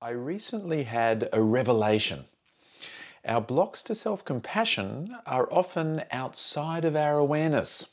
I 0.00 0.10
recently 0.10 0.84
had 0.84 1.28
a 1.32 1.42
revelation. 1.42 2.26
Our 3.24 3.40
blocks 3.40 3.82
to 3.82 3.96
self 3.96 4.24
compassion 4.24 5.16
are 5.26 5.52
often 5.52 6.04
outside 6.12 6.84
of 6.84 6.94
our 6.94 7.18
awareness. 7.18 7.88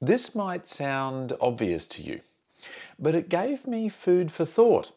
This 0.00 0.34
might 0.34 0.66
sound 0.66 1.32
obvious 1.40 1.86
to 1.86 2.02
you, 2.02 2.22
but 2.98 3.14
it 3.14 3.28
gave 3.28 3.68
me 3.68 3.88
food 3.88 4.32
for 4.32 4.44
thought. 4.44 4.90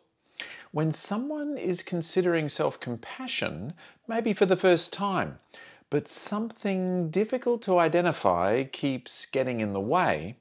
When 0.71 0.91
someone 0.91 1.59
is 1.59 1.83
considering 1.83 2.49
self 2.49 2.79
compassion, 2.79 3.74
maybe 4.08 4.33
for 4.33 4.47
the 4.47 4.55
first 4.55 4.92
time, 4.92 5.37
but 5.92 6.08
something 6.08 7.12
difficult 7.12 7.62
to 7.63 7.78
identify 7.78 8.63
keeps 8.63 9.28
getting 9.28 9.62
in 9.62 9.74
the 9.74 9.79
way, 9.79 10.37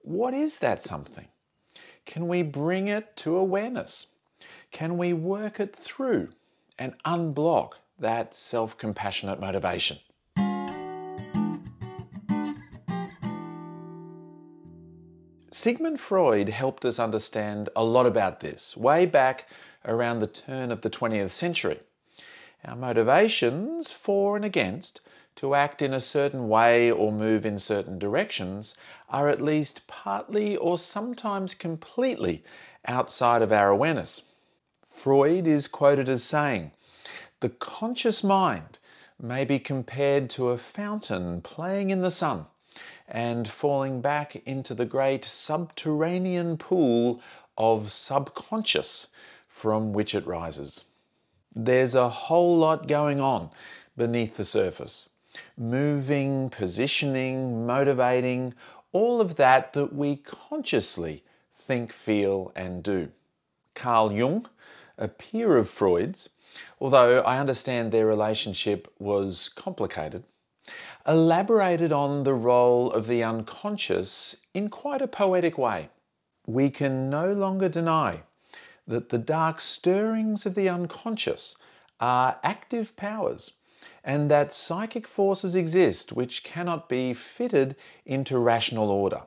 what 0.00 0.34
is 0.34 0.58
that 0.58 0.82
something? 0.82 1.28
Can 2.04 2.26
we 2.26 2.42
bring 2.42 2.88
it 2.88 3.16
to 3.18 3.36
awareness? 3.36 4.08
Can 4.70 4.98
we 4.98 5.12
work 5.12 5.60
it 5.60 5.74
through 5.74 6.30
and 6.78 6.94
unblock 7.04 7.74
that 7.98 8.34
self 8.34 8.76
compassionate 8.76 9.40
motivation? 9.40 9.98
Sigmund 15.50 15.98
Freud 15.98 16.50
helped 16.50 16.84
us 16.84 16.98
understand 16.98 17.70
a 17.74 17.82
lot 17.82 18.06
about 18.06 18.40
this 18.40 18.76
way 18.76 19.06
back 19.06 19.48
around 19.84 20.18
the 20.18 20.26
turn 20.26 20.70
of 20.70 20.82
the 20.82 20.90
20th 20.90 21.30
century. 21.30 21.80
Our 22.64 22.76
motivations 22.76 23.90
for 23.90 24.36
and 24.36 24.44
against 24.44 25.00
to 25.36 25.54
act 25.54 25.82
in 25.82 25.94
a 25.94 26.00
certain 26.00 26.48
way 26.48 26.90
or 26.90 27.10
move 27.10 27.46
in 27.46 27.58
certain 27.58 27.98
directions 27.98 28.76
are 29.08 29.28
at 29.28 29.42
least 29.42 29.86
partly 29.86 30.56
or 30.56 30.76
sometimes 30.78 31.54
completely 31.54 32.44
outside 32.86 33.42
of 33.42 33.52
our 33.52 33.70
awareness. 33.70 34.22
Freud 34.96 35.46
is 35.46 35.68
quoted 35.68 36.08
as 36.08 36.24
saying, 36.24 36.72
The 37.40 37.50
conscious 37.50 38.24
mind 38.24 38.78
may 39.20 39.44
be 39.44 39.58
compared 39.58 40.30
to 40.30 40.48
a 40.48 40.58
fountain 40.58 41.42
playing 41.42 41.90
in 41.90 42.00
the 42.00 42.10
sun 42.10 42.46
and 43.06 43.46
falling 43.46 44.00
back 44.00 44.36
into 44.46 44.74
the 44.74 44.86
great 44.86 45.24
subterranean 45.24 46.56
pool 46.56 47.20
of 47.58 47.92
subconscious 47.92 49.08
from 49.46 49.92
which 49.92 50.14
it 50.14 50.26
rises. 50.26 50.86
There's 51.54 51.94
a 51.94 52.08
whole 52.08 52.56
lot 52.56 52.88
going 52.88 53.20
on 53.20 53.50
beneath 53.98 54.38
the 54.38 54.46
surface 54.46 55.10
moving, 55.58 56.48
positioning, 56.48 57.66
motivating, 57.66 58.54
all 58.92 59.20
of 59.20 59.36
that 59.36 59.74
that 59.74 59.94
we 59.94 60.16
consciously 60.16 61.22
think, 61.54 61.92
feel, 61.92 62.50
and 62.56 62.82
do. 62.82 63.12
Carl 63.74 64.10
Jung 64.10 64.46
a 64.98 65.08
peer 65.08 65.56
of 65.56 65.68
Freud's, 65.68 66.28
although 66.80 67.20
I 67.20 67.38
understand 67.38 67.92
their 67.92 68.06
relationship 68.06 68.92
was 68.98 69.48
complicated, 69.48 70.24
elaborated 71.06 71.92
on 71.92 72.24
the 72.24 72.34
role 72.34 72.90
of 72.90 73.06
the 73.06 73.22
unconscious 73.22 74.36
in 74.54 74.68
quite 74.68 75.02
a 75.02 75.08
poetic 75.08 75.58
way. 75.58 75.90
We 76.46 76.70
can 76.70 77.10
no 77.10 77.32
longer 77.32 77.68
deny 77.68 78.22
that 78.86 79.08
the 79.08 79.18
dark 79.18 79.60
stirrings 79.60 80.46
of 80.46 80.54
the 80.54 80.68
unconscious 80.68 81.56
are 82.00 82.38
active 82.42 82.96
powers 82.96 83.52
and 84.04 84.30
that 84.30 84.54
psychic 84.54 85.06
forces 85.06 85.56
exist 85.56 86.12
which 86.12 86.44
cannot 86.44 86.88
be 86.88 87.12
fitted 87.12 87.74
into 88.04 88.38
rational 88.38 88.90
order. 88.90 89.22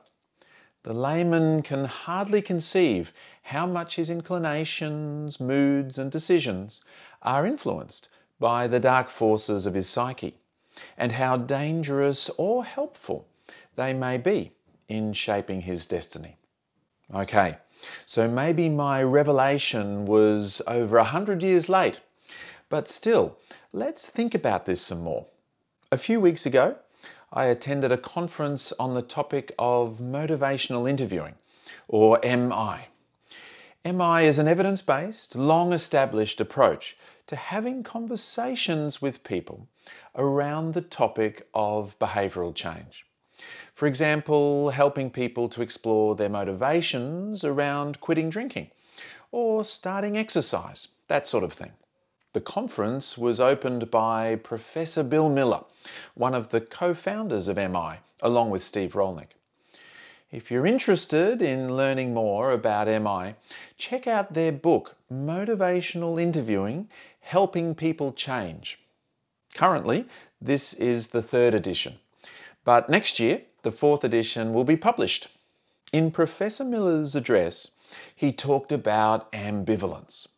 The 0.82 0.94
layman 0.94 1.62
can 1.62 1.84
hardly 1.84 2.40
conceive 2.40 3.12
how 3.42 3.66
much 3.66 3.96
his 3.96 4.08
inclinations, 4.08 5.38
moods, 5.38 5.98
and 5.98 6.10
decisions 6.10 6.82
are 7.22 7.46
influenced 7.46 8.08
by 8.38 8.66
the 8.66 8.80
dark 8.80 9.10
forces 9.10 9.66
of 9.66 9.74
his 9.74 9.88
psyche, 9.88 10.38
and 10.96 11.12
how 11.12 11.36
dangerous 11.36 12.30
or 12.38 12.64
helpful 12.64 13.28
they 13.76 13.92
may 13.92 14.16
be 14.16 14.52
in 14.88 15.12
shaping 15.12 15.62
his 15.62 15.84
destiny. 15.84 16.36
Okay, 17.14 17.58
so 18.06 18.28
maybe 18.28 18.68
my 18.68 19.02
revelation 19.02 20.06
was 20.06 20.62
over 20.66 20.96
a 20.96 21.04
hundred 21.04 21.42
years 21.42 21.68
late, 21.68 22.00
but 22.70 22.88
still, 22.88 23.36
let's 23.72 24.08
think 24.08 24.34
about 24.34 24.64
this 24.64 24.80
some 24.80 25.02
more. 25.02 25.26
A 25.92 25.98
few 25.98 26.20
weeks 26.20 26.46
ago, 26.46 26.76
I 27.32 27.44
attended 27.44 27.92
a 27.92 27.96
conference 27.96 28.72
on 28.72 28.94
the 28.94 29.02
topic 29.02 29.52
of 29.56 29.98
motivational 29.98 30.90
interviewing, 30.90 31.34
or 31.86 32.18
MI. 32.24 32.88
MI 33.84 34.26
is 34.26 34.38
an 34.38 34.48
evidence 34.48 34.82
based, 34.82 35.36
long 35.36 35.72
established 35.72 36.40
approach 36.40 36.96
to 37.28 37.36
having 37.36 37.84
conversations 37.84 39.00
with 39.00 39.22
people 39.22 39.68
around 40.16 40.74
the 40.74 40.80
topic 40.80 41.48
of 41.54 41.96
behavioural 42.00 42.52
change. 42.52 43.06
For 43.74 43.86
example, 43.86 44.70
helping 44.70 45.08
people 45.08 45.48
to 45.50 45.62
explore 45.62 46.16
their 46.16 46.28
motivations 46.28 47.44
around 47.44 48.00
quitting 48.00 48.28
drinking 48.28 48.72
or 49.30 49.64
starting 49.64 50.18
exercise, 50.18 50.88
that 51.06 51.28
sort 51.28 51.44
of 51.44 51.52
thing. 51.52 51.70
The 52.32 52.40
conference 52.40 53.18
was 53.18 53.40
opened 53.40 53.90
by 53.90 54.36
Professor 54.36 55.02
Bill 55.02 55.28
Miller, 55.28 55.64
one 56.14 56.32
of 56.32 56.50
the 56.50 56.60
co 56.60 56.94
founders 56.94 57.48
of 57.48 57.56
MI, 57.56 57.98
along 58.22 58.50
with 58.50 58.62
Steve 58.62 58.92
Rollnick. 58.92 59.30
If 60.30 60.48
you're 60.48 60.64
interested 60.64 61.42
in 61.42 61.76
learning 61.76 62.14
more 62.14 62.52
about 62.52 62.86
MI, 62.86 63.34
check 63.76 64.06
out 64.06 64.34
their 64.34 64.52
book, 64.52 64.94
Motivational 65.12 66.20
Interviewing 66.20 66.88
Helping 67.18 67.74
People 67.74 68.12
Change. 68.12 68.78
Currently, 69.54 70.06
this 70.40 70.72
is 70.74 71.08
the 71.08 71.22
third 71.22 71.52
edition, 71.52 71.98
but 72.64 72.88
next 72.88 73.18
year, 73.18 73.42
the 73.62 73.72
fourth 73.72 74.04
edition 74.04 74.54
will 74.54 74.62
be 74.62 74.76
published. 74.76 75.26
In 75.92 76.12
Professor 76.12 76.62
Miller's 76.62 77.16
address, 77.16 77.72
he 78.14 78.30
talked 78.30 78.70
about 78.70 79.32
ambivalence. 79.32 80.28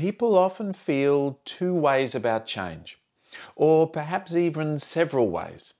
People 0.00 0.38
often 0.38 0.72
feel 0.72 1.38
two 1.44 1.74
ways 1.74 2.14
about 2.14 2.46
change, 2.46 2.98
or 3.54 3.86
perhaps 3.86 4.34
even 4.34 4.78
several 4.78 5.28
ways. 5.28 5.74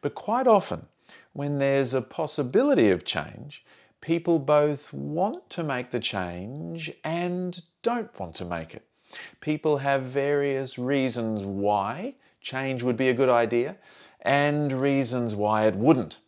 But 0.00 0.16
quite 0.16 0.48
often, 0.48 0.86
when 1.34 1.60
there's 1.60 1.94
a 1.94 2.02
possibility 2.02 2.90
of 2.90 3.04
change, 3.04 3.64
people 4.00 4.40
both 4.40 4.92
want 4.92 5.48
to 5.50 5.62
make 5.62 5.90
the 5.90 6.00
change 6.00 6.90
and 7.04 7.62
don't 7.82 8.18
want 8.18 8.34
to 8.34 8.44
make 8.44 8.74
it. 8.74 8.88
People 9.40 9.76
have 9.76 10.02
various 10.02 10.76
reasons 10.76 11.44
why 11.44 12.16
change 12.40 12.82
would 12.82 12.96
be 12.96 13.10
a 13.10 13.14
good 13.14 13.28
idea 13.28 13.76
and 14.22 14.72
reasons 14.72 15.36
why 15.36 15.66
it 15.66 15.76
wouldn't. 15.76 16.18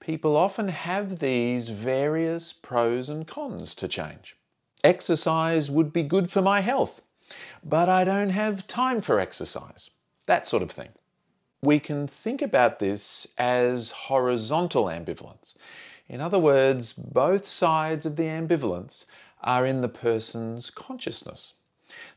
People 0.00 0.34
often 0.34 0.68
have 0.68 1.18
these 1.18 1.68
various 1.68 2.54
pros 2.54 3.10
and 3.10 3.26
cons 3.26 3.74
to 3.74 3.86
change. 3.86 4.34
Exercise 4.84 5.70
would 5.70 5.94
be 5.94 6.02
good 6.02 6.30
for 6.30 6.42
my 6.42 6.60
health, 6.60 7.00
but 7.64 7.88
I 7.88 8.04
don't 8.04 8.28
have 8.28 8.66
time 8.66 9.00
for 9.00 9.18
exercise. 9.18 9.88
That 10.26 10.46
sort 10.46 10.62
of 10.62 10.70
thing. 10.70 10.90
We 11.62 11.80
can 11.80 12.06
think 12.06 12.42
about 12.42 12.80
this 12.80 13.26
as 13.38 13.90
horizontal 13.90 14.84
ambivalence. 14.84 15.54
In 16.06 16.20
other 16.20 16.38
words, 16.38 16.92
both 16.92 17.46
sides 17.46 18.04
of 18.04 18.16
the 18.16 18.24
ambivalence 18.24 19.06
are 19.42 19.64
in 19.64 19.80
the 19.80 19.88
person's 19.88 20.68
consciousness. 20.68 21.54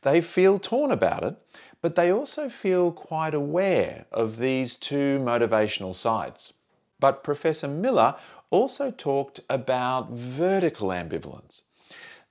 They 0.01 0.19
feel 0.19 0.59
torn 0.59 0.91
about 0.91 1.23
it, 1.23 1.38
but 1.81 1.95
they 1.95 2.11
also 2.11 2.49
feel 2.49 2.91
quite 2.91 3.34
aware 3.34 4.07
of 4.11 4.38
these 4.38 4.75
two 4.75 5.19
motivational 5.19 5.95
sides. 5.95 6.51
But 6.99 7.23
Professor 7.23 7.69
Miller 7.69 8.16
also 8.49 8.91
talked 8.91 9.39
about 9.49 10.11
vertical 10.11 10.89
ambivalence. 10.89 11.61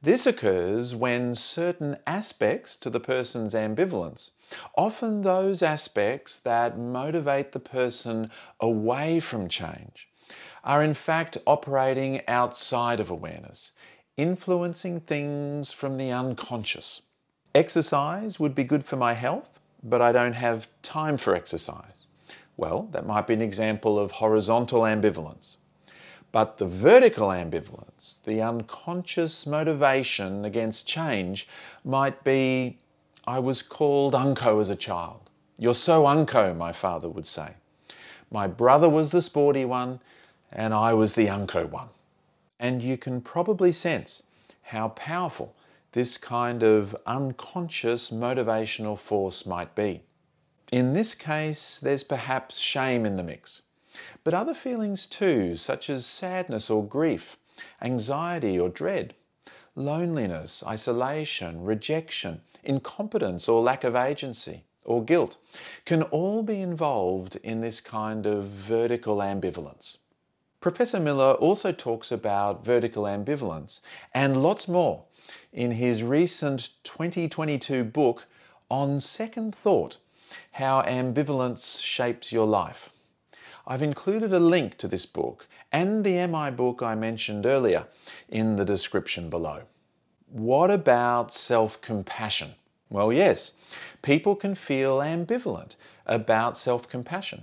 This 0.03 0.27
occurs 0.27 0.95
when 0.95 1.35
certain 1.35 1.97
aspects 2.07 2.77
to 2.77 2.91
the 2.91 3.01
person's 3.01 3.55
ambivalence, 3.55 4.31
often 4.77 5.23
those 5.23 5.63
aspects 5.63 6.37
that 6.37 6.79
motivate 6.79 7.53
the 7.53 7.61
person 7.61 8.31
away 8.61 9.21
from 9.21 9.49
change, 9.49 10.09
are 10.63 10.83
in 10.83 10.93
fact 10.93 11.39
operating 11.47 12.21
outside 12.29 13.01
of 13.01 13.11
awareness, 13.11 13.73
influencing 14.19 15.01
things 15.01 15.73
from 15.73 15.97
the 15.97 16.13
unconscious. 16.13 17.03
Exercise 17.55 18.39
would 18.39 18.55
be 18.55 18.65
good 18.65 18.85
for 18.85 18.97
my 18.97 19.15
health, 19.15 19.61
but 19.83 20.03
I 20.03 20.13
don't 20.13 20.35
have 20.35 20.69
time 20.83 21.17
for 21.17 21.35
exercise. 21.35 22.07
Well, 22.59 22.89
that 22.93 23.07
might 23.07 23.27
be 23.27 23.35
an 23.35 23.43
example 23.43 23.99
of 23.99 24.11
horizontal 24.13 24.83
ambivalence. 24.83 25.57
But 26.33 26.59
the 26.59 26.67
vertical 26.67 27.29
ambivalence, 27.29 28.23
the 28.25 28.43
unconscious 28.43 29.47
motivation 29.47 30.45
against 30.45 30.87
change, 30.87 31.49
might 31.85 32.25
be 32.25 32.79
I 33.27 33.39
was 33.39 33.63
called 33.63 34.15
unco 34.15 34.61
as 34.61 34.71
a 34.71 34.77
child. 34.77 35.31
You're 35.59 35.75
so 35.75 36.07
unco, 36.07 36.55
my 36.55 36.73
father 36.73 37.09
would 37.09 37.27
say. 37.27 37.55
My 38.31 38.47
brother 38.47 38.89
was 38.89 39.11
the 39.11 39.23
sporty 39.23 39.65
one, 39.65 40.01
and 40.53 40.75
I 40.75 40.93
was 40.93 41.15
the 41.15 41.29
unco 41.29 41.67
one. 41.67 41.89
And 42.59 42.83
you 42.83 42.97
can 42.97 43.21
probably 43.21 43.73
sense 43.73 44.23
how 44.63 44.89
powerful 44.89 45.55
this 45.93 46.19
kind 46.19 46.63
of 46.63 46.95
unconscious 47.07 48.11
motivational 48.11 48.99
force 48.99 49.47
might 49.47 49.75
be. 49.75 50.03
In 50.71 50.93
this 50.93 51.15
case, 51.15 51.79
there's 51.79 52.03
perhaps 52.03 52.59
shame 52.59 53.07
in 53.07 53.17
the 53.17 53.23
mix, 53.23 53.63
but 54.25 54.35
other 54.35 54.55
feelings 54.55 55.07
too, 55.07 55.57
such 55.57 55.89
as 55.91 56.07
sadness 56.07 56.71
or 56.71 56.85
grief, 56.85 57.37
anxiety 57.81 58.59
or 58.59 58.69
dread, 58.69 59.15
loneliness, 59.75 60.65
isolation, 60.67 61.63
rejection, 61.63 62.41
incompetence 62.65 63.49
or 63.49 63.63
lack 63.63 63.85
of 63.85 63.95
agency, 63.95 64.65
or 64.85 65.05
guilt, 65.05 65.37
can 65.85 66.03
all 66.05 66.43
be 66.43 66.61
involved 66.61 67.37
in 67.43 67.61
this 67.61 67.81
kind 67.81 68.27
of 68.27 68.45
vertical 68.45 69.19
ambivalence. 69.19 69.99
Professor 70.61 70.99
Miller 70.99 71.35
also 71.35 71.71
talks 71.71 72.11
about 72.11 72.65
vertical 72.65 73.05
ambivalence 73.05 73.81
and 74.15 74.43
lots 74.43 74.67
more 74.67 75.05
in 75.53 75.73
his 75.73 76.03
recent 76.03 76.71
2022 76.85 77.85
book 77.85 78.27
On 78.71 78.99
Second 78.99 79.55
Thought 79.55 79.99
How 80.53 80.83
Ambivalence 80.83 81.83
Shapes 81.83 82.33
Your 82.33 82.47
Life. 82.47 82.91
I've 83.69 83.83
included 83.83 84.33
a 84.33 84.39
link 84.39 84.79
to 84.79 84.87
this 84.87 85.07
book 85.07 85.49
and 85.73 86.05
the 86.05 86.25
MI 86.29 86.51
book 86.51 86.83
I 86.83 86.95
mentioned 86.95 87.47
earlier 87.47 87.87
in 88.29 88.55
the 88.57 88.65
description 88.65 89.29
below. 89.29 89.63
What 90.31 90.71
about 90.71 91.35
self 91.35 91.81
compassion? 91.81 92.55
Well, 92.91 93.13
yes, 93.13 93.55
people 94.03 94.37
can 94.37 94.55
feel 94.55 94.99
ambivalent 94.99 95.75
about 96.07 96.57
self 96.57 96.89
compassion. 96.89 97.43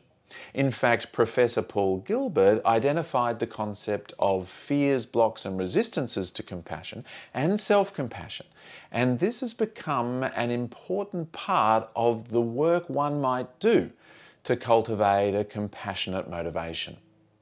In 0.53 0.71
fact, 0.71 1.11
Professor 1.11 1.61
Paul 1.61 1.99
Gilbert 1.99 2.65
identified 2.65 3.39
the 3.39 3.45
concept 3.45 4.13
of 4.17 4.47
fears, 4.49 5.05
blocks, 5.05 5.45
and 5.45 5.59
resistances 5.59 6.31
to 6.31 6.41
compassion 6.41 7.05
and 7.33 7.59
self 7.59 7.93
compassion, 7.93 8.45
and 8.91 9.19
this 9.19 9.41
has 9.41 9.53
become 9.53 10.23
an 10.23 10.51
important 10.51 11.33
part 11.33 11.89
of 11.95 12.29
the 12.29 12.41
work 12.41 12.89
one 12.89 13.19
might 13.19 13.59
do 13.59 13.91
to 14.43 14.55
cultivate 14.55 15.35
a 15.35 15.43
compassionate 15.43 16.29
motivation. 16.29 16.97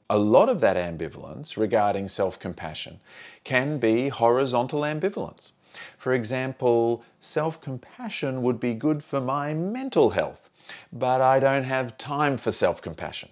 A 0.10 0.18
lot 0.18 0.50
of 0.50 0.60
that 0.60 0.78
ambivalence 0.78 1.58
regarding 1.58 2.08
self 2.08 2.40
compassion 2.40 3.00
can 3.44 3.78
be 3.78 4.10
horizontal 4.10 4.82
ambivalence. 4.82 5.52
For 5.98 6.14
example, 6.14 7.04
self 7.20 7.62
compassion 7.62 8.42
would 8.42 8.60
be 8.60 8.74
good 8.74 9.04
for 9.04 9.22
my 9.22 9.54
mental 9.54 10.12
health 10.12 10.50
but 10.92 11.22
I 11.22 11.40
don't 11.40 11.64
have 11.64 11.98
time 11.98 12.38
for 12.38 12.52
self 12.52 12.82
compassion. 12.82 13.30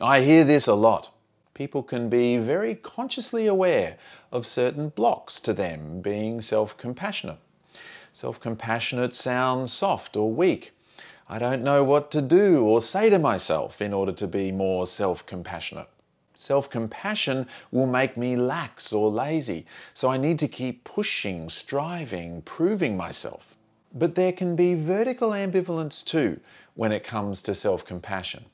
I 0.00 0.20
hear 0.20 0.44
this 0.44 0.66
a 0.66 0.74
lot. 0.74 1.14
People 1.54 1.82
can 1.82 2.08
be 2.08 2.38
very 2.38 2.74
consciously 2.74 3.46
aware 3.46 3.96
of 4.30 4.46
certain 4.46 4.88
blocks 4.88 5.38
to 5.40 5.52
them 5.52 6.00
being 6.00 6.40
self 6.40 6.76
compassionate. 6.76 7.38
Self 8.12 8.40
compassionate 8.40 9.14
sounds 9.14 9.72
soft 9.72 10.16
or 10.16 10.32
weak. 10.32 10.72
I 11.28 11.38
don't 11.38 11.62
know 11.62 11.84
what 11.84 12.10
to 12.12 12.22
do 12.22 12.64
or 12.64 12.80
say 12.80 13.08
to 13.10 13.18
myself 13.18 13.80
in 13.80 13.92
order 13.92 14.12
to 14.12 14.26
be 14.26 14.52
more 14.52 14.86
self 14.86 15.24
compassionate. 15.24 15.88
Self 16.34 16.68
compassion 16.68 17.46
will 17.70 17.86
make 17.86 18.16
me 18.16 18.36
lax 18.36 18.92
or 18.92 19.10
lazy, 19.10 19.66
so 19.94 20.08
I 20.08 20.16
need 20.16 20.38
to 20.40 20.48
keep 20.48 20.84
pushing, 20.84 21.48
striving, 21.48 22.42
proving 22.42 22.96
myself. 22.96 23.54
But 23.94 24.14
there 24.14 24.32
can 24.32 24.56
be 24.56 24.74
vertical 24.74 25.30
ambivalence 25.30 26.04
too 26.04 26.40
when 26.74 26.92
it 26.92 27.04
comes 27.04 27.42
to 27.42 27.54
self 27.54 27.84
compassion. 27.84 28.46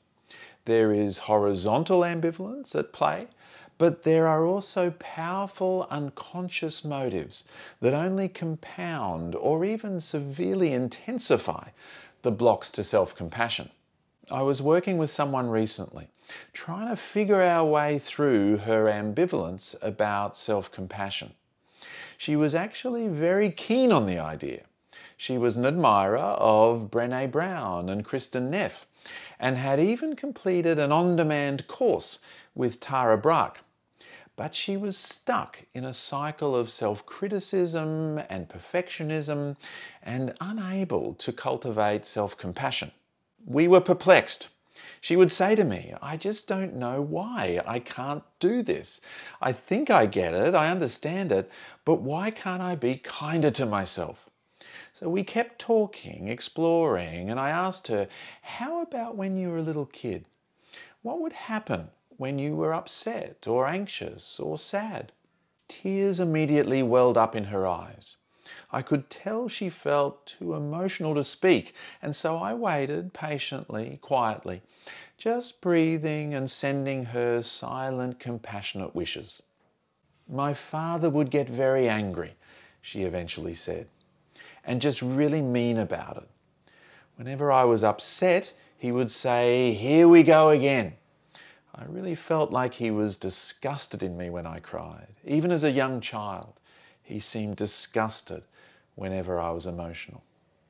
There 0.65 0.93
is 0.93 1.19
horizontal 1.19 2.01
ambivalence 2.01 2.75
at 2.75 2.93
play, 2.93 3.27
but 3.79 4.03
there 4.03 4.27
are 4.27 4.45
also 4.45 4.91
powerful 4.99 5.87
unconscious 5.89 6.83
motives 6.83 7.45
that 7.79 7.93
only 7.93 8.27
compound 8.27 9.33
or 9.35 9.63
even 9.63 10.01
severely 10.01 10.73
intensify 10.73 11.69
the 12.21 12.31
blocks 12.31 12.69
to 12.71 12.83
self 12.83 13.15
compassion. 13.15 13.69
I 14.31 14.41
was 14.43 14.61
working 14.61 14.97
with 14.97 15.09
someone 15.09 15.49
recently, 15.49 16.09
trying 16.53 16.89
to 16.89 16.95
figure 16.95 17.41
our 17.41 17.65
way 17.65 17.97
through 17.97 18.57
her 18.57 18.85
ambivalence 18.85 19.75
about 19.81 20.37
self 20.37 20.71
compassion. 20.71 21.33
She 22.17 22.35
was 22.35 22.53
actually 22.53 23.07
very 23.07 23.51
keen 23.51 23.91
on 23.91 24.05
the 24.05 24.19
idea, 24.19 24.63
she 25.19 25.37
was 25.37 25.57
an 25.57 25.65
admirer 25.65 26.17
of 26.17 26.89
Brene 26.89 27.29
Brown 27.29 27.89
and 27.89 28.05
Kristin 28.05 28.49
Neff 28.49 28.87
and 29.37 29.57
had 29.57 29.77
even 29.77 30.15
completed 30.15 30.79
an 30.79 30.93
on 30.93 31.17
demand 31.17 31.67
course 31.67 32.19
with 32.55 32.79
Tara 32.79 33.17
Brach. 33.17 33.59
But 34.39 34.55
she 34.55 34.77
was 34.77 34.97
stuck 34.97 35.63
in 35.73 35.83
a 35.83 35.93
cycle 35.93 36.55
of 36.55 36.69
self 36.69 37.05
criticism 37.05 38.19
and 38.29 38.47
perfectionism 38.47 39.57
and 40.01 40.33
unable 40.39 41.13
to 41.15 41.33
cultivate 41.33 42.05
self 42.05 42.37
compassion. 42.37 42.91
We 43.45 43.67
were 43.67 43.81
perplexed. 43.81 44.47
She 45.01 45.17
would 45.17 45.29
say 45.29 45.55
to 45.55 45.65
me, 45.65 45.93
I 46.01 46.15
just 46.15 46.47
don't 46.47 46.77
know 46.77 47.01
why 47.01 47.59
I 47.67 47.79
can't 47.79 48.23
do 48.39 48.63
this. 48.63 49.01
I 49.41 49.51
think 49.51 49.89
I 49.89 50.05
get 50.05 50.33
it, 50.33 50.55
I 50.55 50.71
understand 50.71 51.33
it, 51.33 51.51
but 51.83 51.95
why 51.95 52.31
can't 52.31 52.61
I 52.61 52.75
be 52.75 52.95
kinder 52.95 53.51
to 53.51 53.65
myself? 53.65 54.29
So 54.93 55.09
we 55.09 55.25
kept 55.25 55.59
talking, 55.59 56.29
exploring, 56.29 57.29
and 57.29 57.41
I 57.41 57.49
asked 57.49 57.89
her, 57.89 58.07
How 58.41 58.81
about 58.83 59.17
when 59.17 59.35
you 59.35 59.49
were 59.49 59.57
a 59.57 59.69
little 59.69 59.87
kid? 59.87 60.23
What 61.01 61.19
would 61.19 61.33
happen 61.33 61.89
when 62.19 62.37
you 62.37 62.55
were 62.55 62.71
upset 62.71 63.47
or 63.47 63.65
anxious 63.65 64.39
or 64.39 64.59
sad? 64.59 65.11
Tears 65.67 66.19
immediately 66.19 66.83
welled 66.83 67.17
up 67.17 67.35
in 67.35 67.45
her 67.45 67.65
eyes. 67.65 68.17
I 68.71 68.83
could 68.83 69.09
tell 69.09 69.47
she 69.47 69.71
felt 69.71 70.27
too 70.27 70.53
emotional 70.53 71.15
to 71.15 71.23
speak, 71.23 71.73
and 71.99 72.15
so 72.15 72.37
I 72.37 72.53
waited 72.53 73.11
patiently, 73.11 73.97
quietly, 74.03 74.61
just 75.17 75.61
breathing 75.61 76.35
and 76.35 76.51
sending 76.51 77.05
her 77.05 77.41
silent, 77.41 78.19
compassionate 78.19 78.93
wishes. 78.93 79.41
My 80.27 80.53
father 80.53 81.09
would 81.09 81.31
get 81.31 81.49
very 81.49 81.89
angry, 81.89 82.35
she 82.79 83.01
eventually 83.01 83.55
said 83.55 83.87
and 84.69 84.81
just 84.81 85.01
really 85.01 85.41
mean 85.41 85.77
about 85.77 86.17
it. 86.17 86.29
Whenever 87.15 87.51
I 87.51 87.63
was 87.63 87.83
upset, 87.83 88.53
he 88.77 88.91
would 88.91 89.11
say, 89.11 89.73
Here 89.73 90.07
we 90.07 90.21
go 90.21 90.49
again. 90.49 90.93
I 91.75 91.85
really 91.85 92.15
felt 92.15 92.51
like 92.51 92.73
he 92.75 92.91
was 92.91 93.15
disgusted 93.15 94.03
in 94.03 94.17
me 94.17 94.29
when 94.29 94.45
I 94.45 94.59
cried. 94.59 95.15
Even 95.25 95.51
as 95.51 95.63
a 95.63 95.71
young 95.71 96.01
child, 96.01 96.59
he 97.01 97.19
seemed 97.19 97.55
disgusted 97.55 98.43
whenever 98.95 99.39
I 99.39 99.51
was 99.51 99.65
emotional. 99.65 100.23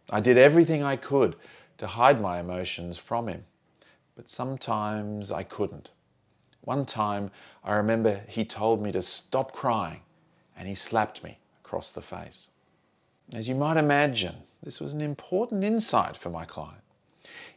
I 0.10 0.20
did 0.20 0.38
everything 0.38 0.84
I 0.84 0.96
could 0.96 1.36
to 1.78 1.88
hide 1.88 2.22
my 2.22 2.40
emotions 2.40 2.98
from 2.98 3.28
him, 3.28 3.46
but 4.16 4.30
sometimes 4.30 5.32
I 5.32 5.44
couldn't. 5.44 5.92
One 6.62 6.86
time, 6.86 7.32
I 7.64 7.74
remember 7.76 8.22
he 8.28 8.46
told 8.46 8.82
me 8.82 8.92
to 8.92 9.02
stop 9.02 9.54
crying 9.54 10.02
and 10.58 10.68
he 10.68 10.76
slapped 10.76 11.24
me 11.24 11.40
across 11.64 11.92
the 11.92 12.02
face. 12.02 12.50
As 13.34 13.48
you 13.48 13.56
might 13.56 13.78
imagine, 13.78 14.36
this 14.62 14.80
was 14.80 14.94
an 14.94 15.02
important 15.02 15.64
insight 15.64 16.18
for 16.18 16.30
my 16.30 16.46
client. 16.46 16.82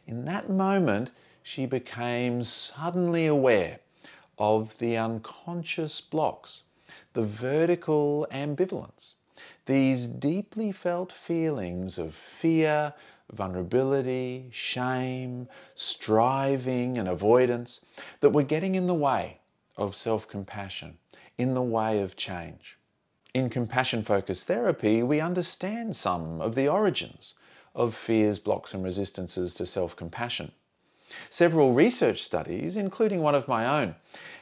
In 0.07 0.25
that 0.25 0.49
moment, 0.49 1.11
she 1.43 1.65
became 1.65 2.41
suddenly 2.43 3.27
aware 3.27 3.79
of 4.39 4.77
the 4.79 4.97
unconscious 4.97 6.01
blocks, 6.01 6.63
the 7.13 7.25
vertical 7.25 8.25
ambivalence, 8.31 9.15
these 9.65 10.07
deeply 10.07 10.71
felt 10.71 11.11
feelings 11.11 11.97
of 11.97 12.13
fear, 12.15 12.93
vulnerability, 13.31 14.49
shame, 14.51 15.47
striving, 15.75 16.97
and 16.97 17.07
avoidance 17.07 17.85
that 18.19 18.31
were 18.31 18.43
getting 18.43 18.75
in 18.75 18.87
the 18.87 18.93
way 18.93 19.39
of 19.77 19.95
self 19.95 20.27
compassion, 20.27 20.97
in 21.37 21.53
the 21.53 21.61
way 21.61 21.99
of 22.01 22.15
change. 22.15 22.77
In 23.33 23.49
compassion 23.49 24.03
focused 24.03 24.47
therapy, 24.47 25.01
we 25.01 25.19
understand 25.19 25.95
some 25.95 26.39
of 26.41 26.55
the 26.55 26.67
origins 26.67 27.35
of 27.73 27.95
fears, 27.95 28.39
blocks, 28.39 28.73
and 28.73 28.83
resistances 28.83 29.53
to 29.55 29.65
self 29.65 29.95
compassion. 29.95 30.51
Several 31.29 31.73
research 31.73 32.21
studies, 32.21 32.75
including 32.75 33.21
one 33.21 33.35
of 33.35 33.47
my 33.47 33.81
own, 33.81 33.95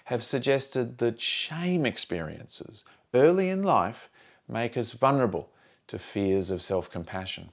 have 0.05 0.23
suggested 0.23 0.97
that 0.97 1.21
shame 1.21 1.85
experiences 1.85 2.83
early 3.13 3.49
in 3.49 3.63
life 3.63 4.09
make 4.47 4.77
us 4.77 4.91
vulnerable 4.91 5.49
to 5.87 5.99
fears 5.99 6.51
of 6.51 6.61
self 6.61 6.89
compassion. 6.89 7.49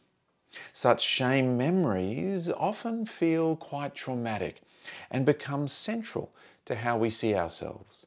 Such 0.72 1.02
shame 1.02 1.58
memories 1.58 2.50
often 2.50 3.04
feel 3.06 3.56
quite 3.56 3.94
traumatic 3.94 4.62
and 5.10 5.26
become 5.26 5.68
central 5.68 6.32
to 6.64 6.76
how 6.76 6.96
we 6.96 7.10
see 7.10 7.34
ourselves. 7.34 8.06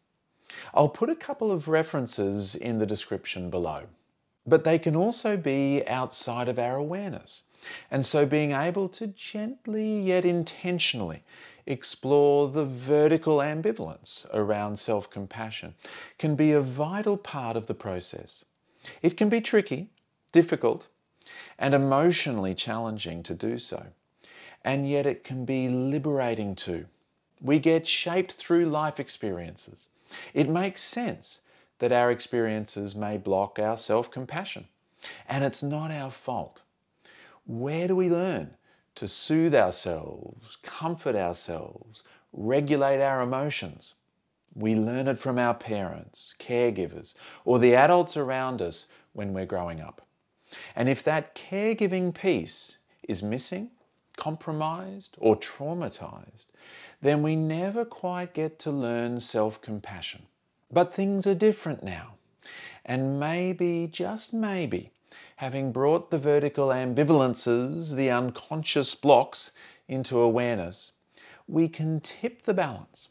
I'll 0.74 0.90
put 0.90 1.10
a 1.10 1.16
couple 1.16 1.52
of 1.52 1.68
references 1.68 2.56
in 2.56 2.80
the 2.80 2.86
description 2.86 3.50
below. 3.50 3.84
But 4.46 4.64
they 4.64 4.80
can 4.80 4.96
also 4.96 5.38
be 5.38 5.88
outside 5.88 6.50
of 6.50 6.58
our 6.58 6.76
awareness. 6.76 7.44
And 7.90 8.06
so 8.06 8.26
being 8.26 8.52
able 8.52 8.90
to 8.90 9.08
gently 9.08 10.00
yet 10.00 10.26
intentionally 10.26 11.24
explore 11.66 12.48
the 12.48 12.66
vertical 12.66 13.38
ambivalence 13.38 14.26
around 14.34 14.78
self 14.78 15.10
compassion 15.10 15.76
can 16.18 16.36
be 16.36 16.52
a 16.52 16.62
vital 16.62 17.18
part 17.18 17.56
of 17.56 17.68
the 17.68 17.74
process. 17.74 18.44
It 19.02 19.16
can 19.16 19.30
be 19.30 19.42
tricky, 19.42 19.90
difficult, 20.32 20.88
and 21.60 21.74
emotionally 21.74 22.56
challenging 22.56 23.24
to 23.24 23.34
do 23.34 23.58
so. 23.58 23.88
And 24.64 24.90
yet 24.90 25.06
it 25.06 25.24
can 25.24 25.46
be 25.46 25.70
liberating 25.70 26.56
too. 26.56 26.86
We 27.42 27.60
get 27.60 27.88
shaped 27.88 28.34
through 28.34 28.66
life 28.66 29.00
experiences. 29.00 29.88
It 30.34 30.50
makes 30.50 30.82
sense 30.82 31.42
that 31.80 31.92
our 31.92 32.12
experiences 32.12 32.96
may 32.96 33.18
block 33.18 33.58
our 33.58 33.78
self 33.78 34.12
compassion. 34.12 34.68
And 35.28 35.44
it's 35.44 35.64
not 35.64 35.92
our 35.92 36.12
fault. 36.12 36.62
Where 37.46 37.88
do 37.88 37.96
we 37.96 38.10
learn 38.10 38.52
to 38.96 39.08
soothe 39.08 39.56
ourselves, 39.56 40.58
comfort 40.62 41.16
ourselves, 41.16 42.04
regulate 42.32 43.02
our 43.02 43.22
emotions? 43.22 43.96
We 44.54 44.76
learn 44.76 45.08
it 45.08 45.18
from 45.18 45.38
our 45.38 45.54
parents, 45.54 46.36
caregivers, 46.40 47.16
or 47.46 47.58
the 47.58 47.76
adults 47.76 48.18
around 48.18 48.62
us 48.62 48.88
when 49.14 49.34
we're 49.34 49.46
growing 49.46 49.80
up. 49.80 50.06
And 50.76 50.90
if 50.90 51.04
that 51.04 51.36
caregiving 51.36 52.14
piece 52.14 52.78
is 53.08 53.24
missing, 53.24 53.72
compromised, 54.18 55.16
or 55.20 55.36
traumatized, 55.36 56.48
then 57.02 57.24
we 57.24 57.36
never 57.36 57.86
quite 57.86 58.34
get 58.34 58.60
to 58.60 58.72
learn 58.72 59.20
self 59.20 59.62
compassion. 59.62 60.24
But 60.72 60.94
things 60.94 61.26
are 61.26 61.36
different 61.36 61.84
now. 61.84 62.16
And 62.86 63.20
maybe, 63.20 63.88
just 63.92 64.34
maybe, 64.34 64.92
having 65.38 65.72
brought 65.72 66.10
the 66.10 66.18
vertical 66.18 66.68
ambivalences, 66.68 67.96
the 67.96 68.10
unconscious 68.10 68.96
blocks, 68.96 69.52
into 69.88 70.20
awareness, 70.20 70.94
we 71.48 71.68
can 71.68 72.00
tip 72.00 72.44
the 72.44 72.54
balance. 72.54 73.10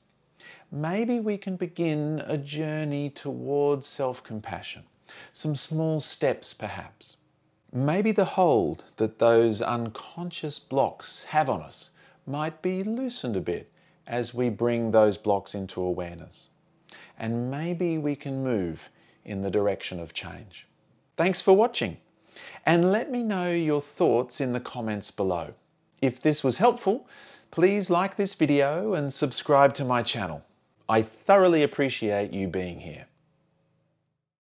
Maybe 0.72 1.20
we 1.20 1.36
can 1.36 1.56
begin 1.56 2.22
a 2.26 2.38
journey 2.38 3.10
towards 3.10 3.86
self 3.86 4.22
compassion, 4.22 4.84
some 5.32 5.54
small 5.54 6.00
steps 6.00 6.54
perhaps. 6.54 7.16
Maybe 7.72 8.12
the 8.12 8.24
hold 8.24 8.84
that 8.96 9.18
those 9.18 9.60
unconscious 9.60 10.58
blocks 10.58 11.24
have 11.24 11.50
on 11.50 11.60
us 11.60 11.90
might 12.26 12.62
be 12.62 12.82
loosened 12.82 13.36
a 13.36 13.40
bit 13.40 13.70
as 14.06 14.34
we 14.34 14.48
bring 14.48 14.90
those 14.90 15.16
blocks 15.16 15.54
into 15.54 15.80
awareness 15.80 16.48
and 17.20 17.50
maybe 17.50 17.98
we 17.98 18.16
can 18.16 18.42
move 18.42 18.90
in 19.24 19.42
the 19.42 19.50
direction 19.50 20.00
of 20.00 20.14
change. 20.14 20.66
Thanks 21.20 21.42
for 21.42 21.52
watching, 21.54 21.98
and 22.64 22.92
let 22.92 23.10
me 23.10 23.22
know 23.22 23.52
your 23.52 23.82
thoughts 23.82 24.40
in 24.40 24.54
the 24.54 24.58
comments 24.58 25.10
below. 25.10 25.52
If 26.00 26.18
this 26.18 26.42
was 26.42 26.56
helpful, 26.56 27.06
please 27.50 27.90
like 27.90 28.16
this 28.16 28.34
video 28.34 28.94
and 28.94 29.12
subscribe 29.12 29.74
to 29.74 29.84
my 29.84 30.02
channel. 30.02 30.42
I 30.88 31.02
thoroughly 31.02 31.62
appreciate 31.62 32.32
you 32.32 32.48
being 32.48 32.80
here. 32.80 33.04